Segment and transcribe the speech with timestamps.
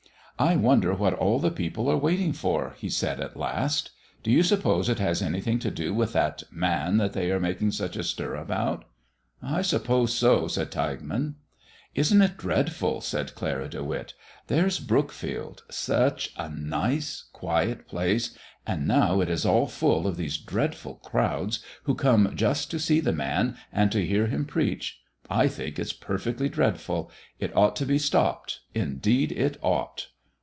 [0.39, 3.91] "I wonder what all the people are waiting for?" he said, at last.
[4.23, 7.95] "Do you suppose it has anything to do with that Man they are making such
[7.95, 8.85] a stir about?"
[9.43, 11.35] "I suppose so," said Tilghman.
[11.93, 14.15] "Isn't it dreadful?" said Clara De Witt.
[14.47, 20.39] "There's Brookfield, such a nice, quiet place, and now it is all full of these
[20.39, 25.01] dreadful crowds who come just to see the Man and to hear Him preach.
[25.29, 27.11] I think it's perfectly dreadful.
[27.37, 30.07] It ought to be stopped; indeed, it ought."